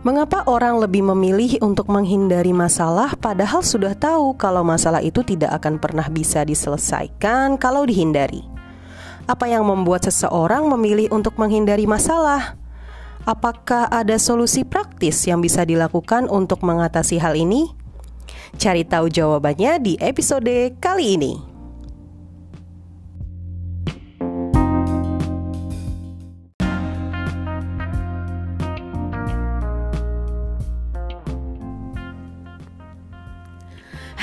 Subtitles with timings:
[0.00, 5.76] Mengapa orang lebih memilih untuk menghindari masalah padahal sudah tahu kalau masalah itu tidak akan
[5.76, 8.40] pernah bisa diselesaikan kalau dihindari?
[9.28, 12.56] Apa yang membuat seseorang memilih untuk menghindari masalah?
[13.28, 17.68] Apakah ada solusi praktis yang bisa dilakukan untuk mengatasi hal ini?
[18.56, 21.49] Cari tahu jawabannya di episode kali ini.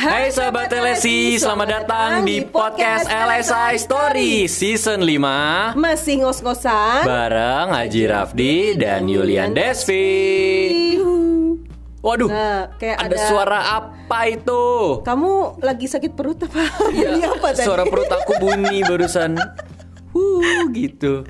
[0.07, 7.03] Hai sahabat LSI, selamat datang di podcast LSI Story Season 5 Masih ngos-ngosan.
[7.03, 10.95] Bareng Haji Rafdi dan Yulian Desvi
[11.99, 14.63] Waduh, Nah, kayak ada, ada- suara apa itu?
[15.03, 16.63] Kamu lagi sakit perut apa?
[16.87, 17.67] Ini apa tadi?
[17.67, 19.35] Suara perut aku bunyi barusan.
[20.17, 20.41] Huh,
[20.73, 21.27] gitu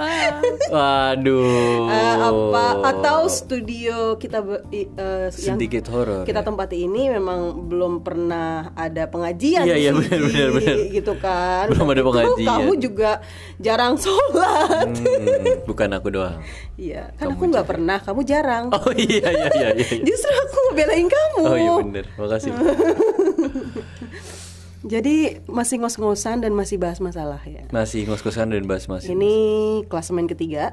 [0.74, 1.86] Waduh.
[1.86, 6.46] Eh, apa atau studio kita yang Sedikit horor kita ya?
[6.46, 10.76] tempati ini memang belum pernah ada pengajian Iya, iya, benar, benar, benar.
[10.90, 11.64] gitu kan.
[11.68, 12.48] Belum ada pengajian.
[12.48, 13.10] kamu juga
[13.56, 14.88] jarang sholat.
[14.88, 16.40] Hmm, Bukan aku doang.
[16.74, 18.64] Iya kan aku nggak pernah kamu jarang.
[18.72, 19.86] Oh iya iya iya, iya.
[20.08, 21.40] justru aku ngebelain kamu.
[21.42, 22.50] Oh iya bener, makasih
[24.82, 27.68] jadi masih ngos-ngosan dan masih bahas masalah ya.
[27.68, 29.34] Masih ngos-ngosan dan bahas masih ini
[29.86, 30.72] klasemen ketiga.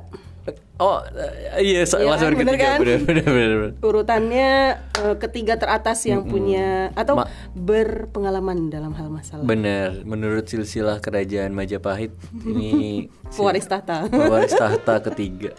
[0.80, 2.64] Oh eh, iya, sa- Iya, langsung bener ketiga.
[2.66, 2.80] kan?
[2.80, 3.72] bener, bener, bener, bener.
[3.82, 4.50] urutannya
[4.96, 9.44] eh, ketiga teratas yang punya atau Ma- berpengalaman dalam hal masalah.
[9.44, 12.16] Bener, menurut silsilah kerajaan Majapahit
[12.48, 14.08] ini pewaris tahta.
[14.08, 15.52] pewaris tahta ketiga.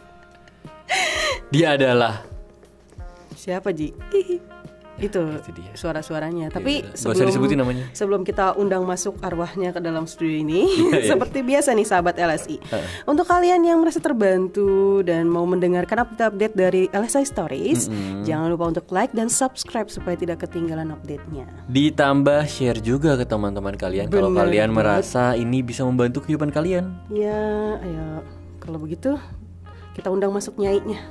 [1.52, 2.24] Dia adalah
[3.34, 3.92] siapa Ji
[4.98, 5.70] itu Itu dia.
[5.72, 7.84] suara-suaranya tapi Gak usah sebelum disebutin namanya.
[7.92, 11.08] sebelum kita undang masuk arwahnya ke dalam studio ini Iya, iya.
[11.12, 12.56] seperti biasa nih sahabat LSI
[13.04, 14.68] untuk kalian yang merasa terbantu
[15.00, 17.86] dan mau mendengarkan update-update dari LSI Stories
[18.22, 23.74] jangan lupa untuk like dan subscribe supaya tidak ketinggalan update-nya ditambah share juga ke teman-teman
[23.74, 26.90] kalian kalau kalian merasa ini bisa membantu kehidupan kalian.
[27.08, 27.38] ya
[27.78, 28.26] ayo
[28.58, 29.14] kalau begitu
[29.92, 30.98] kita undang masuk nyainya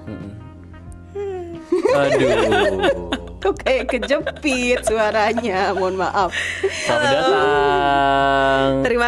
[1.98, 3.10] Aduh.
[3.38, 6.34] Kok kayak kejepit suaranya, mohon maaf.
[6.66, 8.47] Selamat datang.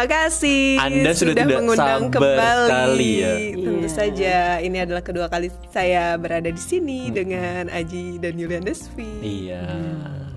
[0.00, 2.64] Terima kasih Anda sudah tidak mengundang sabar kembali.
[2.64, 3.34] sekali ya.
[3.36, 3.88] Tentu Iya.
[3.90, 9.12] saja ini adalah kedua kali saya berada di sini dengan Aji dan Yulian Desvi.
[9.20, 9.60] Iya.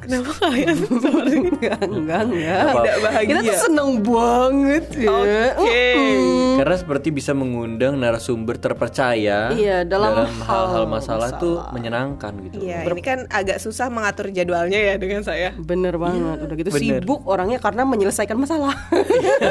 [0.03, 2.59] Kenapa kalian seperti Enggak, enggak, enggak.
[2.75, 3.24] Tidak bahagia?
[3.24, 5.07] Kita tuh seneng banget ya.
[5.56, 5.88] Oke.
[5.95, 6.59] Mm-mm.
[6.59, 11.40] Karena seperti bisa mengundang narasumber terpercaya Iya, dalam hal-hal hal masalah, masalah.
[11.40, 12.59] tuh menyenangkan gitu.
[12.59, 15.56] Iya, ini kan agak susah mengatur jadwalnya ya dengan saya.
[15.56, 17.00] Bener banget, udah gitu bener.
[17.00, 18.75] sibuk orangnya karena menyelesaikan masalah.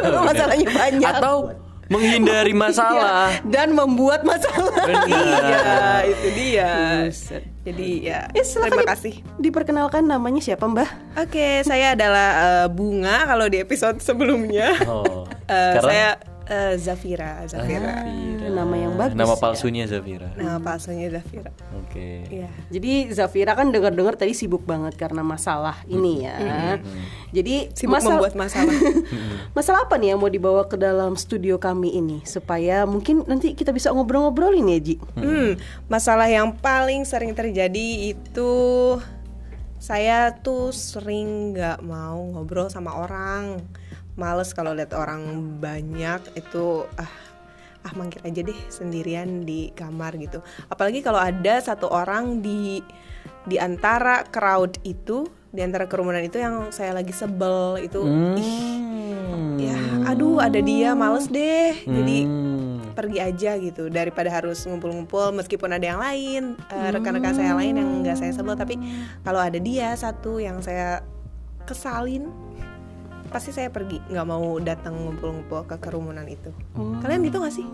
[0.03, 1.13] Masalahnya banyak.
[1.15, 1.37] Atau
[1.87, 3.37] menghindari masalah.
[3.37, 4.73] Iya, Dan membuat masalah.
[4.81, 5.05] Benar.
[5.13, 5.61] Iya,
[6.09, 6.73] itu dia.
[7.63, 9.15] Jadi ya, Eh, silakan terima di- kasih.
[9.37, 10.89] Diperkenalkan namanya siapa, Mbah?
[11.21, 12.29] Oke, saya adalah
[12.65, 14.73] eh, Bunga kalau di episode sebelumnya.
[14.89, 15.29] Oh.
[15.47, 16.09] Karena- saya
[16.43, 18.03] eh, Zafira, Zafira.
[18.03, 18.49] Zafira.
[18.53, 19.39] Nama yang bagus Nama ya.
[19.39, 20.29] palsunya Zafira.
[20.35, 21.51] Nama palsunya Zafira.
[21.71, 21.82] Oke.
[21.99, 22.49] Iya.
[22.73, 26.37] Jadi Zafira kan dengar-dengar tadi sibuk banget karena masalah ini ya.
[27.33, 28.73] Jadi Sibuk membuat masalah.
[29.57, 33.73] masalah apa nih yang mau dibawa ke dalam studio kami ini supaya mungkin nanti kita
[33.73, 34.97] bisa ngobrol-ngobrolin ya Ji.
[35.17, 35.57] Hmm,
[35.89, 38.53] masalah yang paling sering terjadi itu
[39.83, 43.59] saya tuh sering nggak mau ngobrol sama orang.
[44.13, 47.32] Males kalau lihat orang banyak itu ah
[47.83, 50.39] ah mangkir aja deh sendirian di kamar gitu.
[50.71, 52.79] Apalagi kalau ada satu orang di
[53.43, 58.01] di antara crowd itu, di antara kerumunan itu yang saya lagi sebel itu
[58.39, 58.81] ih
[59.23, 59.57] Hmm.
[59.61, 59.77] ya
[60.09, 61.75] aduh ada dia males deh.
[61.85, 62.93] Jadi Hmm.
[62.93, 67.89] pergi aja gitu daripada harus ngumpul-ngumpul meskipun ada yang lain eh, rekan-rekan saya lain yang
[68.05, 68.77] nggak saya sebel tapi
[69.25, 71.01] kalau ada dia satu yang saya
[71.65, 72.29] kesalin
[73.33, 76.53] pasti saya pergi nggak mau datang ngumpul-ngumpul ke kerumunan itu
[77.01, 77.67] kalian gitu gak sih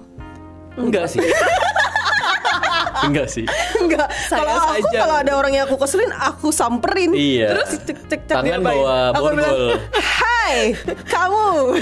[0.78, 1.18] Enggak sih.
[3.06, 3.46] Enggak sih.
[3.78, 4.98] Enggak, kalau aku saja.
[5.06, 7.14] kalau ada orang yang aku keselin aku samperin.
[7.14, 7.54] Iya.
[7.54, 9.78] Terus cek cek cek Tangan bawa borgol.
[9.94, 10.74] "Hai,
[11.06, 11.78] kamu."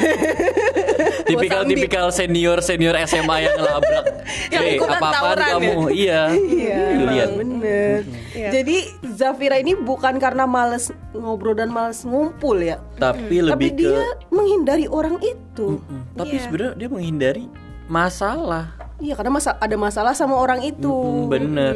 [1.28, 4.04] Tipikal-tipikal senior senior SMA yang ngelabrak.
[4.52, 5.72] Yang ikutan apa-apaan tawuran kamu?
[5.92, 6.20] Iya.
[6.36, 7.28] Iya, Julian.
[7.36, 7.98] bener.
[8.36, 8.48] Iya.
[8.60, 8.76] Jadi
[9.16, 14.04] Zafira ini bukan karena males ngobrol dan males ngumpul ya, Tapi tapi lebih ke dia
[14.28, 15.80] menghindari orang itu.
[15.80, 16.42] Mm, Tapi Iya.
[16.44, 17.44] sebenarnya dia menghindari
[17.88, 18.76] masalah.
[18.96, 20.88] Iya, karena masa ada masalah sama orang itu.
[20.88, 21.74] Mm, bener.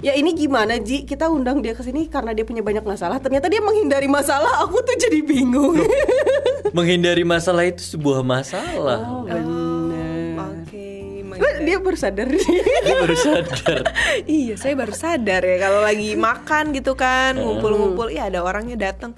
[0.00, 1.04] Ya ini gimana Ji?
[1.04, 3.16] Kita undang dia ke sini karena dia punya banyak masalah.
[3.16, 4.48] Ternyata dia menghindari masalah.
[4.64, 5.76] Aku tuh jadi bingung.
[6.72, 9.04] Menghindari masalah itu sebuah masalah.
[9.04, 9.59] oh, bener.
[11.60, 12.26] Dia baru sadar
[12.86, 13.80] Dia baru sadar.
[14.24, 19.12] iya, saya baru sadar ya kalau lagi makan gitu kan, ngumpul-ngumpul, iya ada orangnya datang.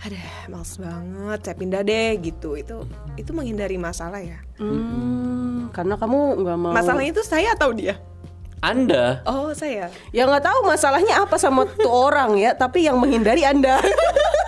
[0.00, 2.54] Ada males banget, saya pindah deh gitu.
[2.54, 2.84] Itu
[3.16, 4.36] itu menghindari masalah ya.
[4.60, 6.72] Hmm, karena kamu nggak mau.
[6.72, 7.96] Masalahnya itu saya atau dia?
[8.60, 9.92] Anda Oh, saya.
[10.08, 13.80] Ya nggak tahu masalahnya apa sama tuh orang ya, tapi yang menghindari anda.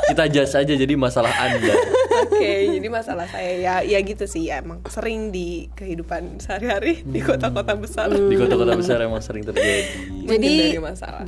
[0.06, 1.72] kita jas aja jadi masalah Anda.
[2.24, 7.20] Oke, jadi masalah saya ya ya gitu sih ya, emang sering di kehidupan sehari-hari di
[7.20, 8.08] kota-kota besar.
[8.08, 9.82] Di kota-kota besar emang sering terjadi.
[10.26, 10.74] Jadi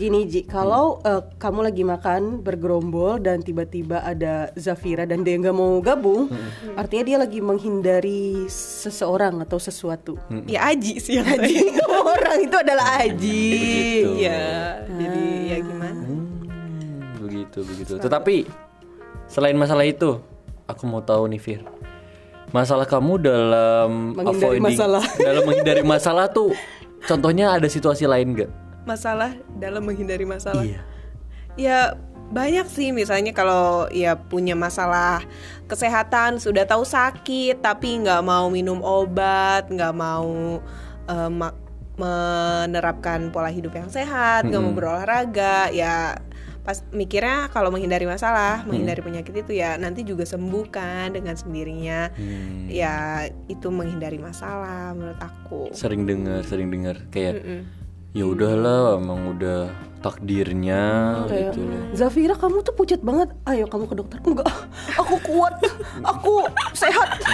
[0.01, 5.57] gini Ji, kalau eh, kamu lagi makan bergerombol dan tiba-tiba ada Zafira dan dia nggak
[5.57, 6.33] mau gabung,
[6.75, 10.19] artinya dia lagi menghindari seseorang atau sesuatu.
[10.51, 11.29] Ya Aji sih yang.
[11.29, 11.77] Aji
[12.15, 13.47] orang itu adalah Aji.
[13.49, 14.11] Begitu.
[14.25, 14.43] Iya,
[14.87, 16.03] jadi ya gimana?
[16.03, 16.27] Hmm,
[17.23, 17.93] begitu begitu.
[17.99, 18.37] Tetapi
[19.29, 20.19] selain masalah itu,
[20.69, 21.61] aku mau tahu nih Fir.
[22.49, 25.05] Masalah kamu dalam Menghindari avoiding- masalah.
[25.27, 26.53] dalam menghindari masalah tuh
[27.05, 28.51] contohnya ada situasi lain gak?
[28.85, 30.65] Masalah dalam menghindari masalah.
[30.65, 30.81] Iya.
[31.59, 31.79] Ya
[32.29, 35.25] banyak sih misalnya kalau ya punya masalah
[35.65, 40.61] kesehatan sudah tahu sakit tapi nggak mau minum obat nggak mau
[41.33, 41.57] ma-
[41.97, 46.21] menerapkan pola hidup yang sehat nggak mau berolahraga ya
[46.69, 52.13] pas mikirnya kalau menghindari masalah menghindari penyakit itu ya nanti juga sembuh kan dengan sendirinya
[52.13, 52.69] Hmm.
[52.69, 57.65] ya itu menghindari masalah menurut aku Sering dengar, sering dengar kayak Mm-mm.
[58.13, 59.73] ya udahlah emang udah
[60.05, 61.81] takdirnya Kayak, gitu loh.
[61.97, 63.35] Zafira kamu tuh pucat banget.
[63.51, 64.23] Ayo kamu ke dokter.
[64.23, 64.47] Enggak,
[64.95, 65.59] aku kuat.
[66.07, 67.19] Aku sehat.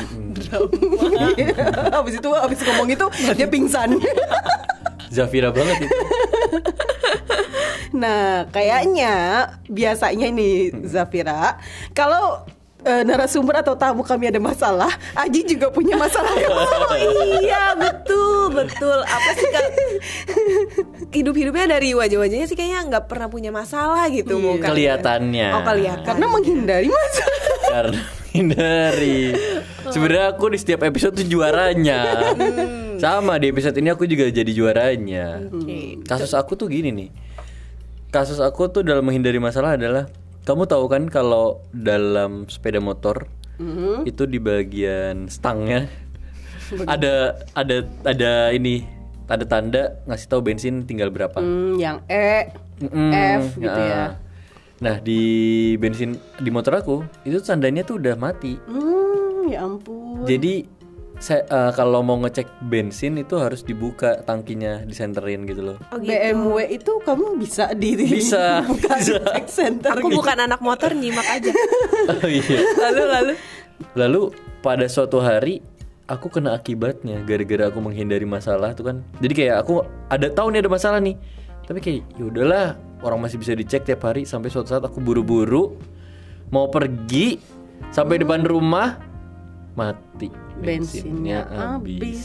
[1.93, 3.05] habis itu habis ngomong itu
[3.37, 4.01] dia pingsan.
[5.15, 5.93] Zafira banget itu.
[7.95, 9.15] Nah, kayaknya
[9.65, 12.43] biasanya nih Zafira, kalau
[12.81, 16.35] eh, narasumber atau tamu kami ada masalah, Aji juga punya masalah.
[16.95, 19.67] Oh iya betul betul apa sih kak
[21.11, 24.45] hidup-hidupnya dari wajah-wajahnya sih kayaknya nggak pernah punya masalah gitu Iya.
[24.45, 25.49] muka Kelihatannya.
[25.51, 27.43] oh kelihatan Karena menghindari masalah.
[27.65, 28.01] Karena
[28.31, 29.21] hindari.
[29.87, 32.01] Sebenarnya aku di setiap episode tuh juaranya.
[32.97, 35.51] Sama di episode ini aku juga jadi juaranya.
[35.51, 36.03] Oke.
[36.03, 37.09] Kasus aku tuh gini nih.
[38.15, 40.07] Kasus aku tuh dalam menghindari masalah adalah
[40.47, 43.27] kamu tahu kan kalau dalam sepeda motor
[44.07, 45.91] itu di bagian stangnya
[46.87, 48.87] ada ada ada ini
[49.27, 51.43] tanda-tanda ngasih tahu bensin tinggal berapa.
[51.43, 52.55] Hmm, yang E,
[52.87, 53.11] Mm-mm,
[53.43, 54.15] F gitu ya.
[54.79, 55.23] Nah di
[55.83, 58.63] bensin di motor aku itu tandanya tuh udah mati.
[58.71, 60.23] Hmm, ya ampun.
[60.23, 60.71] Jadi
[61.17, 65.77] saya eh, kalau mau ngecek bensin itu harus dibuka tangkinya disenterin gitu loh.
[65.89, 66.11] Oh, gitu.
[66.11, 69.23] BMW itu kamu bisa di Bisa, buka di bisa.
[69.23, 70.19] check center aku gitu.
[70.21, 71.55] bukan anak motor nyimak aja
[72.23, 72.59] Oh iya.
[72.91, 73.35] lalu lalu
[73.95, 74.23] Lalu
[74.63, 75.59] pada suatu hari
[76.07, 78.97] aku kena akibatnya gara-gara aku menghindari masalah tuh kan.
[79.19, 81.19] Jadi kayak aku ada tahu nih ada masalah nih.
[81.65, 82.67] Tapi kayak ya udahlah,
[83.03, 85.75] orang masih bisa dicek tiap hari sampai suatu saat aku buru-buru
[86.53, 87.41] mau pergi
[87.91, 89.01] sampai depan rumah
[89.75, 90.29] mati.
[90.63, 92.23] Bensinnya habis.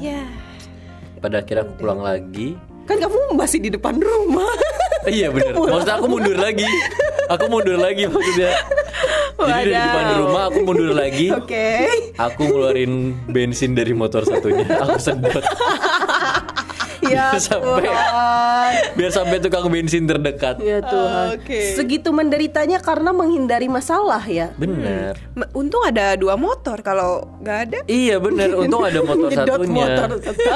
[0.00, 0.24] ya.
[1.20, 2.56] Pada akhirnya aku pulang lagi.
[2.86, 4.48] Kan kamu masih di depan rumah.
[5.10, 5.54] iya bener.
[5.72, 6.68] Maksudnya aku mundur lagi.
[7.26, 8.54] Aku mundur lagi maksudnya.
[9.36, 11.26] Jadi dari depan rumah aku mundur lagi.
[11.34, 11.68] Oke.
[12.14, 14.62] Aku ngeluarin bensin dari motor satunya.
[14.86, 15.42] Aku sedot
[17.16, 18.70] Ya Sampai- Tuhan.
[18.92, 21.26] Biar sampai tukang bensin terdekat Ya Tuhan.
[21.34, 21.72] Oke.
[21.72, 24.52] Segitu menderitanya karena menghindari masalah ya.
[24.54, 29.72] Bener Ma- untung ada dua motor kalau nggak ada Iya bener Untung ada motor satunya
[29.72, 30.08] motor.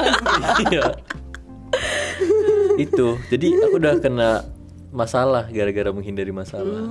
[0.63, 0.83] Iya
[2.77, 4.29] Itu Jadi aku udah kena
[4.91, 6.83] masalah gara-gara menghindari masalah.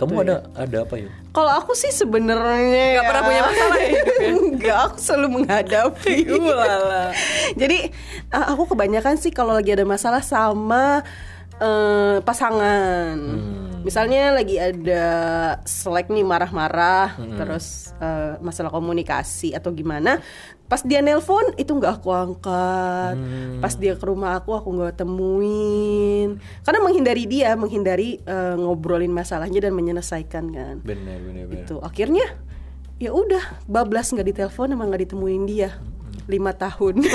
[0.00, 1.12] Kamu ada ada apa ya?
[1.36, 4.02] Kalau aku sih sebenarnya Nggak pernah punya masalah ya?
[4.32, 6.16] Enggak, aku selalu menghadapi.
[6.40, 7.04] Ulala.
[7.54, 7.78] Jadi
[8.32, 11.04] uh, aku kebanyakan sih kalau lagi ada masalah sama
[11.60, 13.16] uh, pasangan.
[13.84, 15.06] Misalnya lagi ada
[15.62, 20.18] selek nih marah-marah, terus uh, masalah komunikasi atau gimana.
[20.68, 23.16] Pas dia nelpon itu nggak aku angkat.
[23.58, 26.36] Pas dia ke rumah aku aku nggak temuin.
[26.60, 30.76] Karena menghindari dia, menghindari uh, ngobrolin masalahnya dan menyelesaikan kan.
[30.84, 31.64] Benar benar benar.
[31.64, 32.36] Itu akhirnya
[33.00, 35.70] ya udah bablas nggak ditelepon emang nggak ditemuin dia
[36.28, 37.00] lima tahun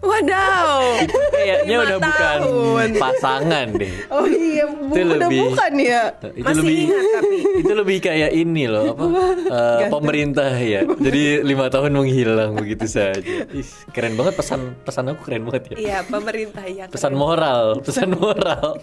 [0.00, 1.02] Wadaw.
[1.32, 2.88] Kayaknya udah bukan tahun.
[2.96, 3.92] pasangan deh.
[4.08, 7.36] oh iya bu- Itu udah lebih- bukan ya Itu Masih lebih ingat tapi.
[7.60, 9.04] itu lebih kayak ini loh apa
[9.44, 10.80] eh, pemerintah ya.
[11.06, 13.18] Jadi lima tahun menghilang begitu saja.
[13.44, 15.76] Ih, keren banget pesan pesan aku keren banget ya.
[15.76, 16.84] Iya pemerintah ya.
[16.86, 18.78] Pesan moral, pesan moral.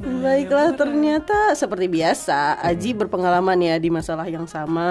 [0.00, 4.88] Baiklah, ternyata seperti biasa Aji berpengalaman ya di masalah yang sama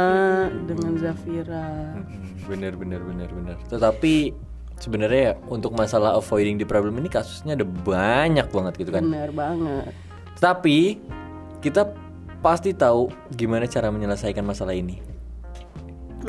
[0.69, 1.97] dengan Zafira.
[1.97, 3.57] Hmm, Bener bener bener bener.
[3.73, 4.33] Tetapi
[4.77, 9.01] sebenarnya ya, untuk masalah avoiding the problem ini kasusnya ada banyak banget gitu kan.
[9.01, 9.93] Benar banget.
[10.37, 11.01] Tapi
[11.65, 11.89] kita
[12.45, 15.01] pasti tahu gimana cara menyelesaikan masalah ini.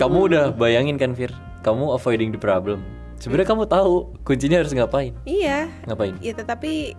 [0.01, 1.31] Kamu udah bayangin kan Fir?
[1.61, 2.81] Kamu avoiding the problem.
[3.21, 5.13] Sebenarnya kamu tahu kuncinya harus ngapain?
[5.29, 5.69] Iya.
[5.85, 6.17] Ngapain?
[6.25, 6.97] Ya tetapi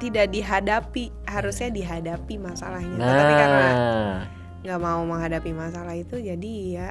[0.00, 2.96] tidak dihadapi, harusnya dihadapi masalahnya.
[2.96, 4.18] Tetapi karena Nah,
[4.64, 6.90] nggak mau menghadapi masalah itu, jadi ya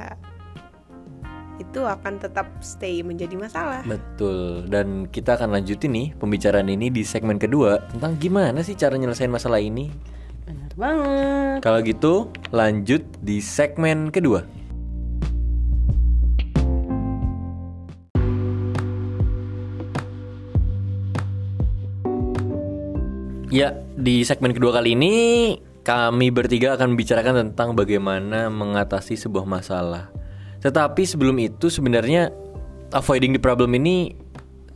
[1.59, 3.83] itu akan tetap stay menjadi masalah.
[3.83, 4.63] betul.
[4.71, 9.27] Dan kita akan lanjutin nih pembicaraan ini di segmen kedua tentang gimana sih cara nyelesain
[9.27, 9.91] masalah ini.
[10.47, 11.57] Benar banget.
[11.59, 12.13] Kalau gitu,
[12.55, 14.58] lanjut di segmen kedua.
[23.49, 25.13] Ya, di segmen kedua kali ini
[25.81, 30.13] kami bertiga akan membicarakan tentang bagaimana mengatasi sebuah masalah.
[30.61, 32.29] Tetapi sebelum itu sebenarnya
[32.93, 34.13] avoiding the problem ini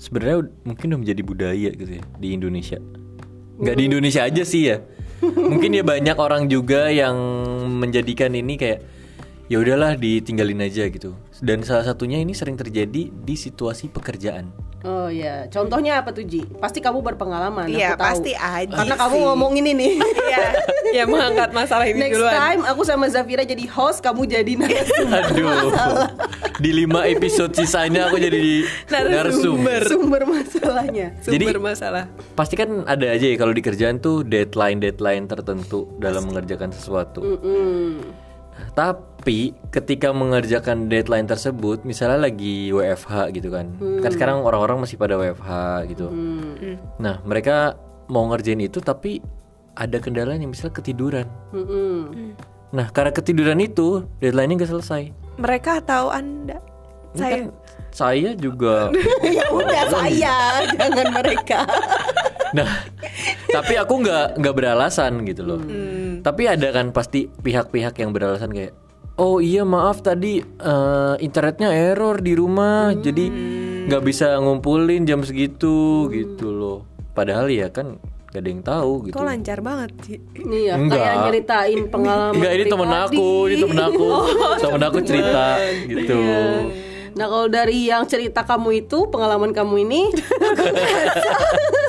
[0.02, 2.82] sebenarnya mungkin udah menjadi budaya gitu ya di Indonesia.
[3.62, 4.82] Nggak di Indonesia aja sih ya.
[5.54, 7.16] Mungkin ya banyak orang juga yang
[7.78, 8.82] menjadikan ini kayak
[9.54, 11.14] ya udahlah ditinggalin aja gitu.
[11.44, 14.48] Dan salah satunya ini sering terjadi di situasi pekerjaan.
[14.84, 16.44] Oh ya, contohnya apa tuh Ji?
[16.60, 17.68] Pasti kamu berpengalaman.
[17.68, 18.08] Iya, aku tahu.
[18.12, 19.24] pasti Aji Karena kamu sih.
[19.24, 19.94] ngomong ini nih.
[20.24, 20.46] Iya,
[20.98, 22.34] ya mengangkat masalah ini Next duluan.
[22.34, 25.24] time aku sama Zafira jadi host, kamu jadi narasumber.
[25.32, 25.68] Aduh.
[26.58, 28.56] Di lima episode sisanya aku jadi di
[28.90, 29.84] narasumber.
[29.88, 31.16] sumber masalahnya.
[31.22, 32.04] Jadi- Sumber masalah.
[32.34, 37.20] Pasti kan ada aja ya kalau di kerjaan tuh deadline-deadline tertentu dalam mengerjakan sesuatu.
[37.20, 38.00] Mm.
[38.04, 38.23] Nah,
[38.74, 45.16] tapi ketika mengerjakan deadline tersebut, misalnya lagi WFH gitu kan, kan sekarang orang-orang masih pada
[45.16, 45.52] WFH
[45.94, 46.10] gitu.
[46.98, 47.78] Nah mereka
[48.10, 49.22] mau ngerjain itu tapi
[49.74, 51.28] ada kendalanya, misalnya ketiduran.
[51.54, 52.34] Mm-mm.
[52.74, 55.04] Nah karena ketiduran itu deadline-nya nggak selesai.
[55.38, 56.58] Mereka tahu Anda.
[57.14, 57.46] Ini Saya kan
[57.94, 58.90] saya juga.
[59.38, 61.62] ya udah saya, jangan mereka.
[62.54, 62.86] nah
[63.50, 65.62] tapi aku nggak nggak beralasan gitu loh.
[66.24, 68.74] Tapi ada kan pasti pihak-pihak yang beralasan kayak.
[69.20, 73.30] Oh iya maaf tadi eh, internetnya error di rumah jadi
[73.86, 76.80] nggak bisa ngumpulin jam segitu gitu loh.
[77.14, 78.02] Padahal ya kan
[78.34, 79.14] gak ada yang tahu gitu.
[79.14, 80.18] kok lancar banget sih.
[80.42, 80.98] Iya, Enggak.
[80.98, 84.08] kayak nyeritain pengalaman Enggak ini temen aku, ini temen aku,
[84.66, 85.46] temen aku cerita
[85.86, 86.22] gitu.
[87.14, 90.10] Nah kalau dari yang cerita kamu itu pengalaman kamu ini,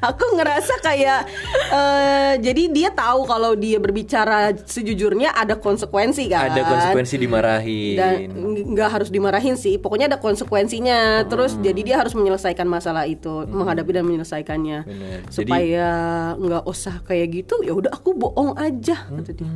[0.00, 1.20] aku ngerasa kayak
[1.68, 6.48] eh, jadi dia tahu kalau dia berbicara sejujurnya ada konsekuensi kan.
[6.48, 7.94] Ada konsekuensi dimarahin.
[7.94, 11.28] dan ng- nggak harus dimarahin sih pokoknya ada konsekuensinya Hmm.
[11.28, 15.18] terus jadi dia harus menyelesaikan masalah itu menghadapi dan menyelesaikannya Bener.
[15.20, 15.88] Jadi- supaya
[16.34, 19.18] nggak usah kayak gitu ya udah aku bohong aja Hmm.
[19.18, 19.50] kata dia.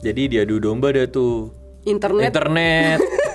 [0.00, 1.50] Jadi diadu domba dah tuh.
[1.80, 2.98] internet Internet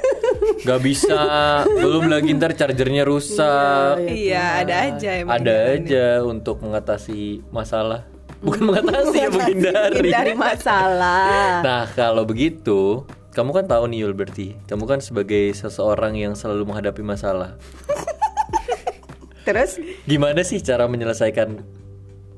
[0.64, 1.20] nggak bisa,
[1.68, 4.00] belum lagi ntar chargernya rusak.
[4.00, 5.34] Iya, ada aja emang.
[5.36, 8.08] Ada aja untuk mengatasi masalah.
[8.40, 10.12] Bukan mengatasi ya menghindari.
[10.12, 16.20] dari masalah Nah kalau begitu, kamu kan tahu nih Yul berarti, kamu kan sebagai seseorang
[16.20, 17.56] yang selalu menghadapi masalah.
[19.48, 19.76] terus
[20.08, 21.60] Gimana sih cara menyelesaikan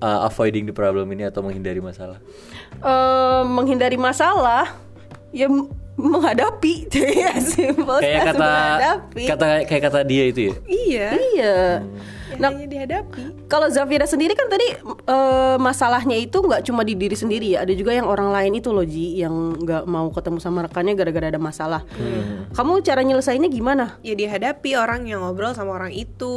[0.01, 2.17] uh, avoiding the problem ini atau menghindari masalah?
[2.75, 4.73] eh, menghindari masalah
[5.29, 5.45] ya
[5.95, 6.73] menghadapi
[7.23, 10.55] ya simple Kayak kata menghadapi kata kayak kata dia itu ya.
[10.67, 11.07] Iya.
[11.15, 11.55] iya Ya,
[12.35, 13.47] Nah, hanya dihadapi.
[13.47, 17.73] Kalau Zafira sendiri kan tadi eh, masalahnya itu nggak cuma di diri sendiri ya, ada
[17.73, 21.41] juga yang orang lain itu loh Ji yang nggak mau ketemu sama rekannya gara-gara ada
[21.41, 21.81] masalah.
[22.55, 23.99] Kamu cara nyelesainnya gimana?
[24.03, 26.33] Ya dihadapi orang yang ngobrol sama orang itu,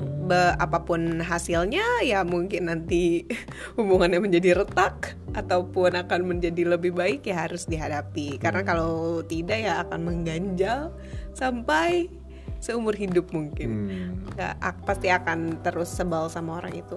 [0.00, 3.26] Be- apa pun hasilnya ya mungkin nanti
[3.78, 8.40] hubungannya menjadi retak ataupun akan menjadi lebih baik ya harus dihadapi.
[8.40, 10.92] Karena kalau tidak ya akan mengganjal
[11.32, 12.21] sampai
[12.62, 13.68] seumur hidup mungkin.
[13.90, 14.10] Hmm.
[14.38, 16.96] Nggak, ak- pasti akan terus sebal sama orang itu.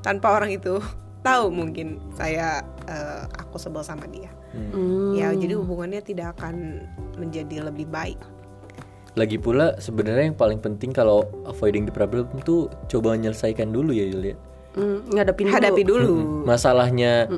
[0.00, 0.80] Tanpa orang itu
[1.26, 4.32] tahu mungkin saya eh, aku sebel sama dia.
[4.56, 5.12] Hmm.
[5.12, 6.88] Ya jadi hubungannya tidak akan
[7.20, 8.18] menjadi lebih baik.
[9.12, 14.08] Lagi pula sebenarnya yang paling penting kalau avoiding the problem tuh coba menyelesaikan dulu ya
[14.08, 14.36] Yul ya.
[14.72, 15.56] Hmm, ngadepin dulu.
[15.60, 16.14] Hadapi dulu.
[16.48, 17.28] Masalahnya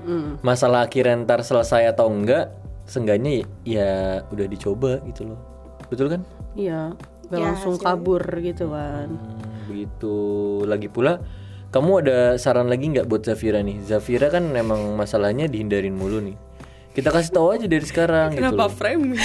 [0.47, 2.55] masalah akhirnya ntar selesai atau enggak,
[2.87, 3.91] seenggaknya ya, ya
[4.31, 5.39] udah dicoba gitu loh.
[5.91, 6.23] Betul kan?
[6.55, 6.95] Iya,
[7.35, 7.91] nggak Ya, langsung hasilnya.
[7.91, 9.09] kabur gitu kan.
[9.11, 10.17] Hmm, begitu.
[10.65, 11.19] Lagi pula
[11.69, 13.83] kamu ada saran lagi nggak buat Zafira nih?
[13.83, 16.39] Zafira kan memang masalahnya dihindarin mulu nih.
[16.93, 18.71] Kita kasih tahu aja dari sekarang gitu Kenapa loh.
[18.71, 19.19] frame?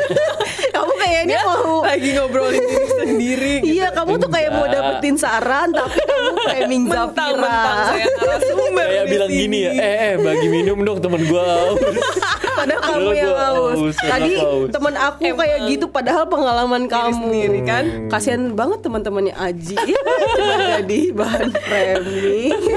[0.70, 3.74] Kamu kayak kayaknya mau lagi ngobrolin diri sendiri gitu.
[3.74, 9.04] Iya kamu tuh kayak mau dapetin saran Tapi kamu framing mentang-mentang Zafira saya narasumber Kayak
[9.06, 9.40] bilang sini.
[9.42, 11.44] gini ya, eh eh bagi minum dong temen gua.
[12.58, 13.96] Padahal kamu yang haus.
[13.98, 14.32] Tadi
[14.70, 17.14] temen aku kayak gitu Padahal pengalaman kamu.
[17.16, 17.84] sendiri kan.
[18.10, 19.76] Kasian banget teman-temannya Aji.
[20.38, 22.52] Cuma jadi bahan framing.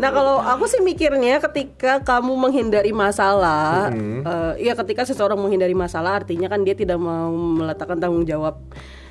[0.00, 6.24] Nah kalau aku sih mikirnya ketika kamu menghindari masalah eh, Ya ketika seseorang menghindari masalah
[6.24, 8.64] Artinya kan dia tidak mau meletakkan tanggung jawab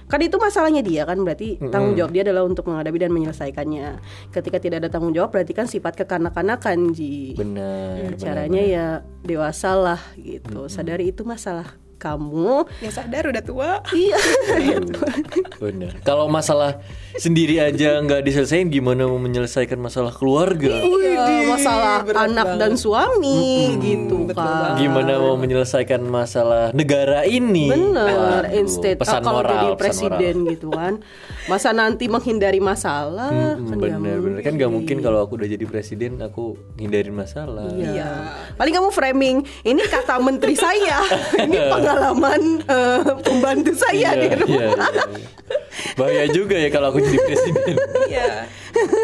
[0.09, 3.87] kan itu masalahnya dia kan berarti tanggung jawab dia adalah untuk menghadapi dan menyelesaikannya.
[4.33, 7.37] Ketika tidak ada tanggung jawab berarti kan sifat kekanak-kanakan ji.
[7.37, 8.17] Benar.
[8.17, 8.85] caranya ya
[9.21, 10.65] dewasa lah gitu.
[10.65, 14.15] Sadari itu masalah kamu ya sadar udah tua iya
[15.59, 15.99] Benar.
[16.01, 16.79] Kalau masalah
[17.13, 20.79] sendiri aja nggak diselesain, gimana mau menyelesaikan masalah keluarga?
[20.79, 22.61] Iya, masalah berat anak banget.
[22.61, 23.41] dan suami
[23.77, 27.67] gitu betul kan Gimana mau menyelesaikan masalah negara ini?
[27.67, 30.93] Bener, Waduh, instead pesan kalau moral, jadi pesan presiden gitu kan,
[31.45, 33.59] masa nanti menghindari masalah moral.
[33.59, 37.11] kan Hmm, nggak bener bener kan nggak mungkin kalau aku udah jadi presiden aku hindarin
[37.11, 37.67] masalah.
[37.75, 38.31] Iya.
[38.55, 41.03] Paling kamu framing ini kata menteri saya,
[41.45, 41.57] ini
[41.89, 44.45] pengalaman eh, pembantu saya di Iya, rumah.
[44.45, 45.29] iya, iya, iya.
[45.97, 47.75] Bahaya juga ya kalau aku jadi presiden.
[48.05, 48.29] iya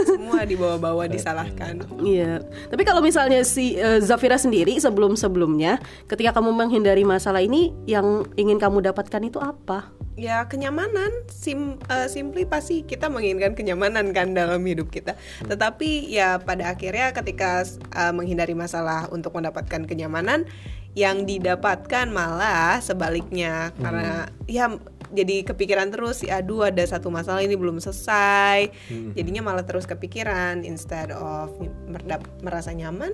[0.05, 2.45] semua dibawa-bawa disalahkan Iya.
[2.69, 8.61] Tapi kalau misalnya si eh, Zafira sendiri sebelum-sebelumnya, ketika kamu menghindari masalah ini, yang ingin
[8.61, 9.89] kamu dapatkan itu apa?
[10.15, 16.39] ya kenyamanan sim eh, simply pasti kita menginginkan kenyamanan kan dalam hidup kita tetapi ya
[16.39, 20.47] pada akhirnya ketika eh, menghindari masalah untuk mendapatkan kenyamanan
[20.95, 24.71] yang didapatkan malah sebaliknya karena ya
[25.11, 28.71] jadi kepikiran terus ya aduh ada satu masalah ini belum selesai
[29.13, 31.51] jadinya malah terus kepikiran instead of
[31.85, 33.11] merdap- merasa nyaman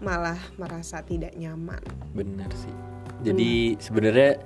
[0.00, 1.80] malah merasa tidak nyaman
[2.12, 2.72] Bener sih.
[3.20, 4.40] Jadi sebenarnya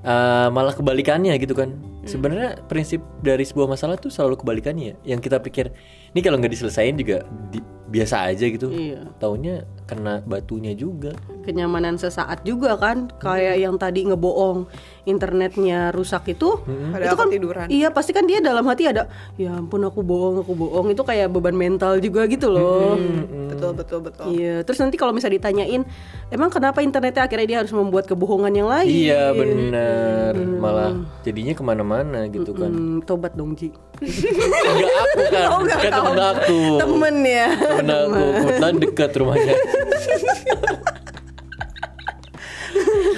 [0.00, 1.76] uh, malah kebalikannya gitu kan.
[2.08, 4.96] Sebenarnya prinsip dari sebuah masalah tuh selalu kebalikannya.
[5.04, 5.68] Yang kita pikir
[6.16, 7.20] ini kalau nggak diselesain juga
[7.52, 7.60] di-
[7.92, 8.72] biasa aja gitu.
[8.72, 9.12] Iya.
[9.20, 11.16] Taunya kena batunya juga.
[11.42, 14.68] kenyamanan sesaat juga kan kayak yang tadi ngebohong
[15.02, 17.66] internetnya rusak itu Padahal itu kan ketiduran.
[17.68, 20.92] iya pasti kan dia dalam hati ada ya ampun aku bohong aku bohong.
[20.92, 23.00] Itu kayak beban mental juga gitu loh.
[23.48, 24.28] Betul betul betul.
[24.28, 25.88] Iya terus nanti kalau misalnya ditanyain
[26.28, 28.86] emang kenapa internetnya akhirnya dia harus membuat kebohongan yang lain?
[28.86, 30.32] Iya bener.
[30.36, 32.68] Malah jadinya ke mana-mana gitu kan.
[32.68, 33.72] Hmm, tobat dong Ji.
[33.98, 36.60] Enggak aku kan, Oh, kan temen aku.
[36.76, 37.48] temen ya.
[37.56, 39.54] Temen aku, kebetulan dekat rumahnya.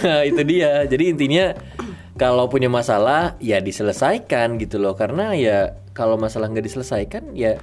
[0.01, 0.85] Nah itu dia.
[0.87, 1.53] Jadi intinya
[2.16, 4.96] kalau punya masalah ya diselesaikan gitu loh.
[4.96, 7.61] Karena ya kalau masalah nggak diselesaikan ya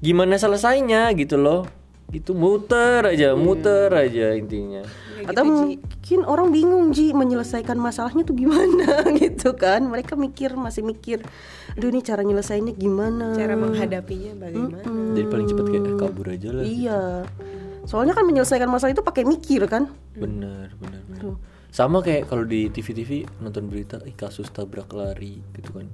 [0.00, 1.66] gimana selesainya gitu loh.
[2.08, 4.80] Gitu muter aja, muter aja intinya.
[5.28, 11.20] atau mungkin orang bingung Ji menyelesaikan masalahnya tuh gimana gitu kan mereka mikir masih mikir
[11.74, 16.48] aduh ini cara nyelesainnya gimana cara menghadapinya bagaimana Jadi paling cepat kayak "Ah, kabur aja
[16.48, 16.62] lah.
[16.64, 17.00] Iya.
[17.88, 19.88] Soalnya kan menyelesaikan masalah itu pakai mikir kan?
[20.12, 21.40] Bener, bener, bener.
[21.70, 25.88] Sama kayak kalau di TV-TV nonton berita, ih kasus tabrak lari gitu kan.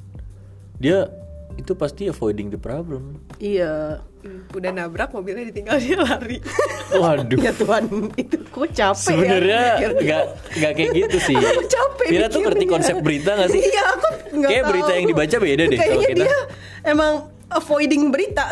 [0.74, 1.06] Dia
[1.54, 3.22] itu pasti avoiding the problem.
[3.38, 4.02] Iya.
[4.24, 6.40] Hmm, udah nabrak mobilnya ditinggal dia lari
[6.96, 7.36] Waduh.
[7.36, 7.84] Ya Tuhan,
[8.16, 9.88] itu kok capek Sebenarnya ya.
[9.92, 10.24] nggak
[10.56, 11.36] nggak kayak gitu sih.
[11.76, 13.60] Capek Vira tuh ngerti konsep berita gak sih?
[13.60, 14.70] Iya, aku nggak Kayak tahu.
[14.72, 16.24] berita yang dibaca beda deh Kayaknya kita.
[16.24, 16.38] dia
[16.82, 17.12] emang
[17.54, 18.50] avoiding berita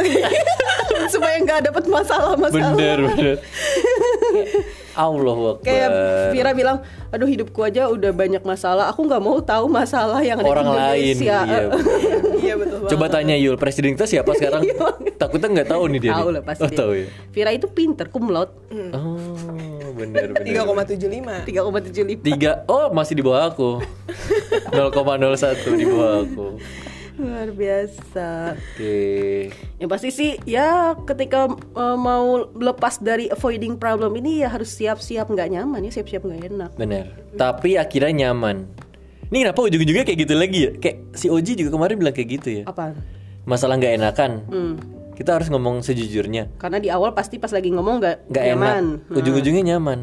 [1.13, 2.75] supaya nggak dapat masalah-masalah.
[2.79, 3.37] Bener bener.
[4.93, 5.65] Allah Akbar.
[5.65, 5.89] Kayak
[6.37, 8.93] Vira bilang, aduh hidupku aja udah banyak masalah.
[8.93, 11.15] Aku nggak mau tahu masalah yang ada orang di lain.
[11.17, 11.37] Indonesia.
[11.41, 11.71] Iya, bener.
[12.45, 14.63] iya betul banget Coba tanya Yul, presiden kita siapa sekarang?
[15.17, 16.13] Takutnya nggak tahu nih dia.
[16.13, 16.63] Tahu lah pasti.
[16.65, 17.07] Oh tahu ya.
[17.33, 18.53] Vira itu pinter, laude.
[18.93, 20.65] Oh bener bener.
[20.65, 23.71] 3,75 3,75 Tiga, oh masih di bawah aku
[24.73, 26.47] 0,01 di bawah aku
[27.21, 28.57] Luar biasa.
[28.57, 29.53] Oke.
[29.77, 35.29] Yang pasti sih ya ketika eh, mau lepas dari avoiding problem ini ya harus siap-siap.
[35.29, 36.71] Nggak nyaman ya siap-siap nggak enak.
[36.81, 37.13] Bener.
[37.37, 38.65] Tapi akhirnya nyaman.
[39.33, 40.71] Ini kenapa ujung-ujungnya kayak gitu lagi ya?
[40.77, 42.65] Kayak si Oji juga kemarin bilang kayak gitu ya.
[42.69, 42.97] Apa?
[43.49, 44.33] Masalah nggak enakan.
[44.49, 44.75] Hmm.
[45.13, 46.53] Kita harus ngomong sejujurnya.
[46.61, 48.57] Karena di awal pasti pas lagi ngomong nggak nggak enak.
[48.57, 48.85] nyaman.
[49.09, 49.17] Nah.
[49.21, 50.01] Ujung-ujungnya nyaman.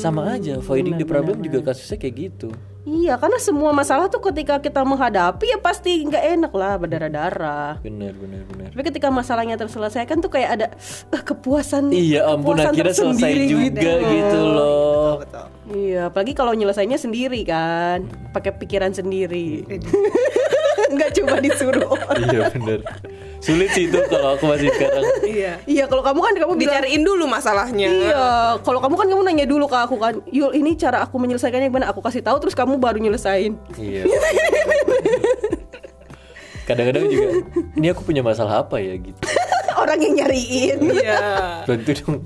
[0.00, 2.48] Sama aja Avoiding the problem juga kasusnya kayak gitu
[2.84, 7.80] Iya, karena semua masalah tuh ketika kita menghadapi ya pasti nggak enak lah berdarah-darah.
[7.80, 10.66] Bener bener bener Tapi ketika masalahnya terselesaikan tuh kayak ada
[11.08, 11.88] eh, kepuasan.
[11.88, 14.08] Iya ampun kepuasan akhirnya selesai juga gitu.
[14.12, 18.04] gitu loh betul Iya, apalagi kalau nyelesainnya sendiri kan,
[18.36, 19.64] pakai pikiran sendiri.
[20.94, 21.94] Nggak cuma disuruh.
[22.14, 22.80] Iya bener
[23.44, 25.04] Sulit sih itu kalau aku masih sekarang.
[25.20, 25.52] Iya.
[25.68, 27.92] Iya, kalau kamu kan kamu bilang Dicariin dulu masalahnya.
[27.92, 28.24] Iya,
[28.64, 31.92] kalau kamu kan kamu nanya dulu ke aku kan, Yul ini cara aku menyelesaikannya gimana?
[31.92, 33.52] Aku kasih tahu terus kamu baru nyelesain.
[33.76, 34.08] Iya.
[36.64, 37.28] Kadang-kadang juga,
[37.76, 39.20] ini aku punya masalah apa ya gitu.
[39.84, 40.78] Orang yang nyariin.
[40.80, 41.20] Iya.
[41.68, 42.16] Bantu dong.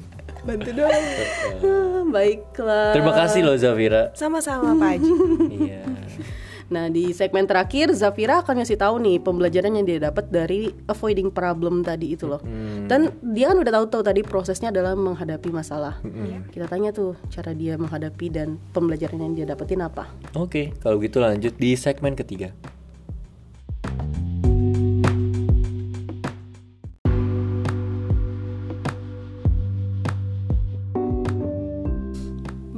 [0.47, 0.87] Bantu dong.
[1.67, 2.95] Ah, Baiklah.
[2.95, 4.15] Terima kasih loh Zafira.
[4.15, 5.13] Sama-sama Pak Haji.
[5.67, 5.83] Iya.
[6.69, 11.33] Nah di segmen terakhir Zafira akan ngasih tahu nih pembelajaran yang dia dapat dari avoiding
[11.33, 12.45] problem tadi itu loh.
[12.89, 16.01] Dan dia kan udah tahu-tahu tadi prosesnya adalah menghadapi masalah.
[16.53, 20.13] Kita tanya tuh cara dia menghadapi dan pembelajaran yang dia dapetin apa.
[20.37, 22.53] Oke, kalau gitu lanjut di segmen ketiga.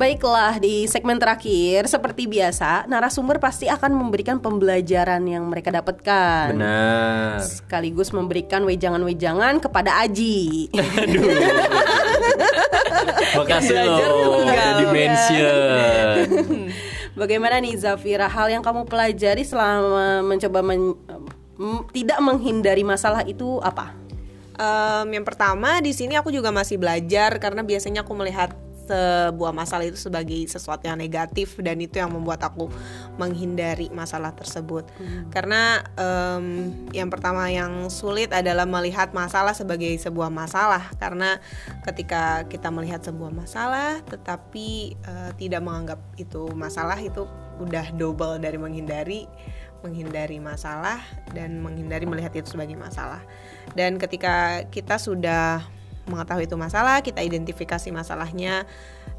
[0.00, 6.56] Baiklah di segmen terakhir seperti biasa narasumber pasti akan memberikan pembelajaran yang mereka dapatkan.
[6.56, 7.44] Benar.
[7.44, 10.72] Sekaligus memberikan wejangan-wejangan kepada Aji.
[13.36, 16.16] Makasih Belajar loh, udah di mention.
[17.12, 20.96] Bagaimana nih Zafira hal yang kamu pelajari selama mencoba men-
[21.92, 23.92] tidak menghindari masalah itu apa?
[24.56, 28.56] Em, yang pertama di sini aku juga masih belajar karena biasanya aku melihat
[28.90, 32.66] sebuah masalah itu sebagai sesuatu yang negatif dan itu yang membuat aku
[33.14, 34.90] menghindari masalah tersebut.
[35.30, 41.38] Karena em, yang pertama yang sulit adalah melihat masalah sebagai sebuah masalah karena
[41.86, 47.24] ketika kita melihat sebuah masalah tetapi eh, tidak menganggap itu masalah itu
[47.60, 49.28] udah double dari menghindari
[49.80, 51.00] menghindari masalah
[51.32, 53.24] dan menghindari melihat itu sebagai masalah.
[53.72, 55.64] Dan ketika kita sudah
[56.10, 58.66] mengetahui itu masalah, kita identifikasi masalahnya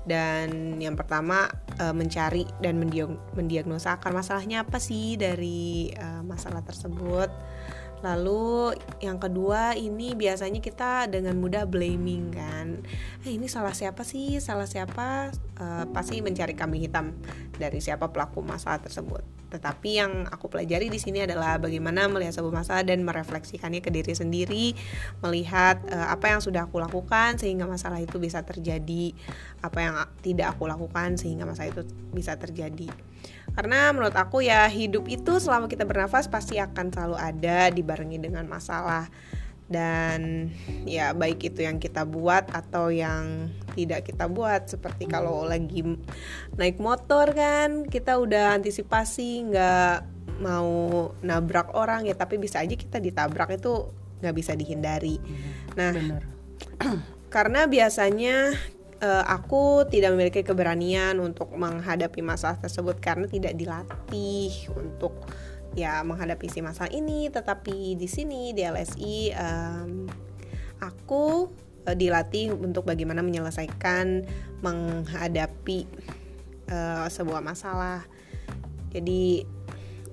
[0.03, 1.47] dan yang pertama
[1.79, 7.31] eh, mencari dan mendiag- mendiagnosa akar masalahnya apa sih dari eh, masalah tersebut.
[8.01, 12.81] Lalu yang kedua ini biasanya kita dengan mudah blaming kan.
[13.21, 14.41] Eh, ini salah siapa sih?
[14.41, 15.29] Salah siapa?
[15.61, 17.13] Eh, pasti mencari kambing hitam
[17.61, 19.21] dari siapa pelaku masalah tersebut.
[19.51, 24.17] Tetapi yang aku pelajari di sini adalah bagaimana melihat sebuah masalah dan merefleksikannya ke diri
[24.17, 24.65] sendiri,
[25.21, 29.13] melihat eh, apa yang sudah aku lakukan sehingga masalah itu bisa terjadi,
[29.61, 32.89] apa yang tidak aku lakukan sehingga masalah itu bisa terjadi.
[33.51, 38.47] Karena menurut aku ya hidup itu selama kita bernafas pasti akan selalu ada dibarengi dengan
[38.47, 39.11] masalah.
[39.71, 40.51] Dan
[40.83, 44.67] ya baik itu yang kita buat atau yang tidak kita buat.
[44.67, 45.83] Seperti kalau lagi
[46.59, 49.95] naik motor kan kita udah antisipasi nggak
[50.41, 55.23] mau nabrak orang ya tapi bisa aja kita ditabrak itu nggak bisa dihindari.
[55.79, 56.23] Nah Benar.
[57.35, 58.51] karena biasanya
[59.01, 65.17] eh, aku tidak memiliki keberanian untuk menghadapi masalah tersebut karena tidak dilatih untuk
[65.73, 67.27] ya menghadapi si masalah ini.
[67.33, 70.05] Tetapi di sini di LSI em,
[70.79, 71.49] aku
[71.89, 74.23] eh, dilatih untuk bagaimana menyelesaikan
[74.61, 75.79] menghadapi
[76.69, 78.05] eh, sebuah masalah.
[78.91, 79.41] Jadi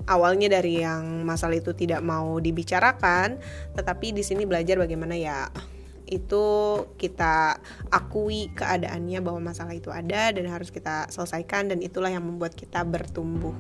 [0.09, 3.37] awalnya dari yang masalah itu tidak mau dibicarakan,
[3.77, 5.53] tetapi di sini belajar bagaimana ya
[6.09, 6.45] itu
[6.97, 7.57] kita
[7.89, 12.83] akui keadaannya bahwa masalah itu ada dan harus kita selesaikan dan itulah yang membuat kita
[12.83, 13.53] bertumbuh.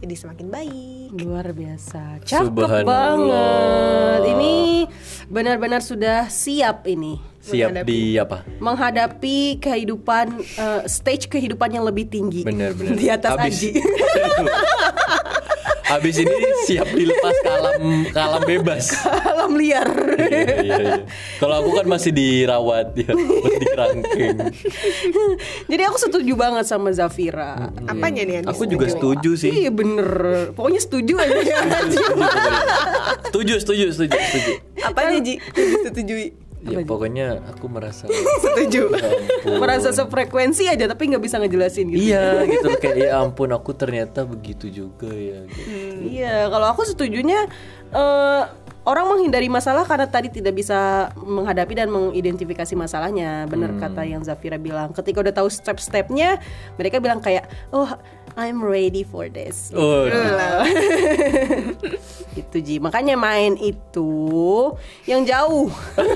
[0.00, 1.08] Jadi semakin baik.
[1.20, 2.24] Luar biasa.
[2.24, 2.88] Cakep Subhanallah.
[2.88, 4.20] banget.
[4.32, 4.52] Ini
[5.28, 8.40] benar-benar sudah siap ini Siap di apa?
[8.56, 12.42] menghadapi kehidupan eh, stage kehidupan yang lebih tinggi.
[12.42, 12.96] Benar, benar.
[12.96, 13.70] Di atas Habis- Aji.
[15.90, 16.32] Habis ini
[16.66, 18.84] siap dilepas ke alam, ke alam bebas.
[19.30, 19.88] Alam liar.
[20.18, 20.96] iya, iya, iya.
[21.38, 24.36] Kalau aku kan masih dirawat ya, masih dirangking.
[25.70, 27.72] Jadi aku setuju banget sama Zafira.
[27.88, 29.50] Apanya nih yang Aku juga setuju sih.
[29.66, 30.08] Iya bener.
[30.52, 31.40] Pokoknya setuju aja.
[33.30, 34.52] Setuju, setuju, setuju, setuju.
[34.82, 35.38] Apanya Ji?
[35.54, 36.49] Disetujui.
[36.60, 38.04] Ya pokoknya aku merasa
[38.44, 38.92] Setuju.
[38.92, 39.10] ya.
[39.56, 42.12] Merasa sefrekuensi aja tapi nggak bisa ngejelasin gitu.
[42.12, 46.04] Iya gitu kayak ya ampun aku ternyata begitu juga ya gitu.
[46.04, 47.48] Iya, kalau aku setujunya
[47.90, 48.42] eh,
[48.84, 53.44] orang menghindari masalah karena tadi tidak bisa menghadapi dan mengidentifikasi masalahnya.
[53.48, 54.92] Benar kata yang Zafira bilang.
[54.92, 56.40] Ketika udah tahu step-stepnya,
[56.76, 57.88] mereka bilang kayak, "Oh,
[58.36, 60.06] I'm ready for this." Oh,
[62.40, 62.78] Itu Ji.
[62.78, 64.10] Makanya main itu
[65.06, 65.66] yang jauh.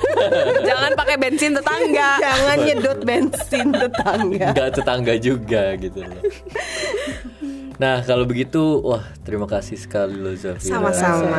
[0.68, 2.10] Jangan pakai bensin tetangga.
[2.22, 4.54] Jangan nyedot bensin tetangga.
[4.54, 6.18] nggak tetangga juga gitu loh.
[7.84, 10.72] Nah kalau begitu wah terima kasih sekali loh Zafira.
[10.72, 11.36] Sama-sama.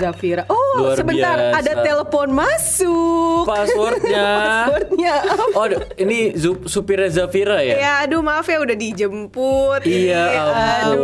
[0.00, 0.42] Zafira.
[0.48, 1.58] Oh, Luar sebentar biasa.
[1.60, 3.44] ada telepon masuk.
[3.44, 4.28] Passwordnya.
[4.64, 5.44] Passwordnya apa?
[5.54, 5.66] Oh
[6.00, 6.32] ini
[6.64, 7.76] supirnya Zafira ya?
[7.76, 9.84] Ya, aduh maaf ya udah dijemput.
[9.84, 10.96] Iya ampun.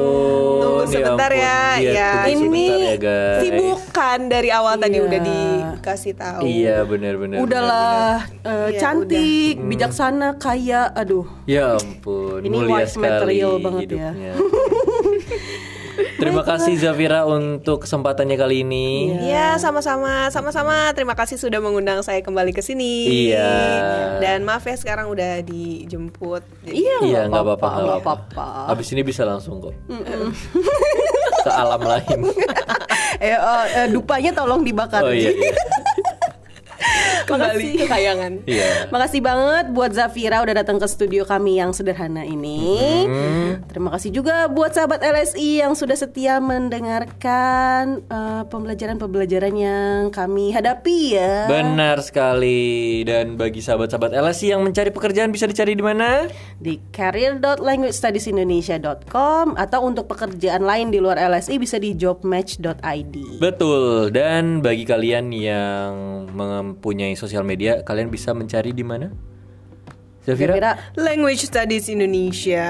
[0.58, 1.44] Tunggu Ya sebentar ampun.
[1.44, 1.60] ya.
[1.76, 3.40] Iya, ya, tunggu ini ya, guys.
[3.44, 5.04] sibuk kan dari awal tadi Iya.
[5.04, 6.42] udah dikasih tahu.
[6.42, 7.36] Iya benar-benar.
[7.38, 9.68] Udahlah eh, Iya, cantik, Hmm.
[9.68, 11.28] bijaksana, kaya, aduh.
[11.44, 14.10] Ya ampun, Ini mulia sekali material banget ya.
[16.16, 19.16] Terima kasih Zafira untuk kesempatannya kali ini.
[19.20, 20.92] Iya, sama-sama, sama-sama.
[20.96, 23.08] Terima kasih sudah mengundang saya kembali ke sini.
[23.28, 23.50] Iya.
[24.22, 26.42] Dan maaf ya sekarang udah dijemput.
[26.64, 28.48] Iya, Iya nggak nggak apa-apa nggak apa-apa.
[28.72, 29.74] Abis ini bisa langsung kok.
[31.40, 32.18] Ke alam lain.
[33.24, 35.04] eh, eh, eh, dupanya tolong dibakar.
[35.04, 35.32] Oh iya.
[35.32, 35.52] iya.
[37.30, 38.32] Kembali ke kayangan.
[38.50, 38.90] Iya.
[38.90, 42.58] Makasih banget buat Zafira udah datang ke studio kami yang sederhana ini.
[43.06, 43.62] Hmm.
[43.70, 51.14] Terima kasih juga buat sahabat LSI yang sudah setia mendengarkan eh, pembelajaran-pembelajaran yang kami hadapi
[51.14, 51.46] ya.
[51.46, 53.06] Benar sekali.
[53.06, 56.26] Dan bagi sahabat-sahabat LSI yang mencari pekerjaan bisa dicari di mana?
[56.60, 63.40] di career.languagestudiesindonesia.com atau untuk pekerjaan lain di luar LSI bisa di jobmatch.id.
[63.40, 64.12] Betul.
[64.12, 69.12] Dan bagi kalian yang mempunyai sosial media, kalian bisa mencari di mana?
[70.30, 70.54] Zafira?
[70.54, 72.68] Kira-kira Language Studies Indonesia,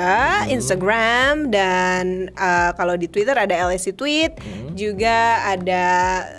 [0.48, 4.32] Instagram dan uh, kalau di Twitter ada LSI Tweet,
[4.72, 5.84] juga ada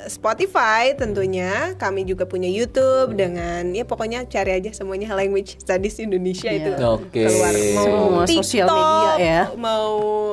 [0.08, 1.78] Spotify tentunya.
[1.78, 7.28] Kami juga punya YouTube dengan ya pokoknya cari aja semuanya Language Studies Indonesia itu Oke.
[7.28, 9.42] keluar mau Semua TikTok, sosial media ya.
[9.60, 9.90] mau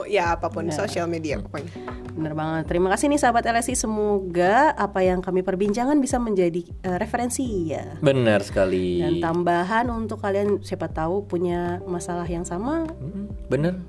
[0.06, 1.72] ya apa pun sosial media pokoknya.
[2.14, 2.64] Bener banget.
[2.70, 3.74] Terima kasih nih sahabat LSI.
[3.78, 7.98] Semoga apa yang kami perbincangan bisa menjadi eh, referensi ya.
[8.02, 9.02] Benar sekali.
[9.02, 12.86] Dan tambahan untuk kalian siapa tahu punya masalah yang sama.
[13.50, 13.82] Bener.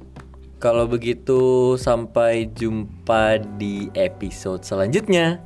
[0.58, 5.40] Kalau begitu sampai jumpa di episode selanjutnya.